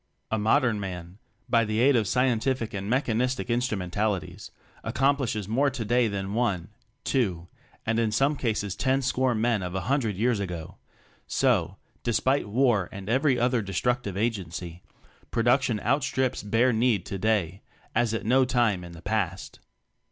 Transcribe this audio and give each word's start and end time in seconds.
A 0.31 0.39
modern 0.39 0.79
man, 0.79 1.19
by 1.47 1.63
the 1.63 1.77
aid 1.79 1.95
of 1.95 2.07
scienti 2.07 2.55
fic 2.55 2.75
and 2.75 2.89
mechanistic 2.89 3.51
instrumentalities, 3.51 4.49
accomplishes 4.83 5.47
more 5.47 5.69
today 5.69 6.07
than 6.07 6.33
one, 6.33 6.69
two, 7.03 7.47
and 7.85 7.99
in 7.99 8.11
some 8.11 8.35
cases 8.35 8.75
ten 8.75 9.03
score 9.03 9.35
men 9.35 9.61
of 9.61 9.75
a 9.75 9.81
hundred 9.81 10.15
years 10.17 10.39
ago; 10.39 10.77
so, 11.27 11.77
despite 12.01 12.49
war 12.49 12.89
and 12.91 13.09
every 13.09 13.37
other 13.37 13.61
destructive 13.61 14.17
agency, 14.17 14.81
production 15.29 15.79
outstrips 15.81 16.41
bare 16.41 16.73
need 16.73 17.05
today 17.05 17.61
as 17.93 18.11
at 18.11 18.25
no 18.25 18.43
time 18.43 18.83
in 18.83 18.93
the 18.93 19.03
past. 19.03 19.59